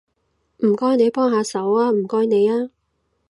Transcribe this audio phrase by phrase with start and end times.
[0.63, 2.71] 唔該你幫下手吖，唔該你吖